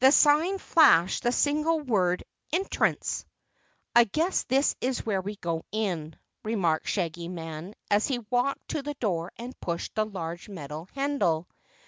The 0.00 0.10
sign 0.10 0.58
flashed 0.58 1.22
the 1.22 1.30
single 1.30 1.78
word 1.78 2.24
"ENTRANCE." 2.52 3.24
"I 3.94 4.02
guess 4.02 4.42
this 4.42 4.74
is 4.80 5.06
where 5.06 5.20
we 5.20 5.36
go 5.36 5.62
in," 5.70 6.16
remarked 6.42 6.86
the 6.86 6.90
Shaggy 6.90 7.28
Man 7.28 7.76
as 7.88 8.08
he 8.08 8.18
walked 8.30 8.66
to 8.70 8.82
the 8.82 8.94
door 8.94 9.30
and 9.36 9.60
pushed 9.60 9.94
the 9.94 10.04
large 10.06 10.48
metal 10.48 10.88
handle. 10.96 11.46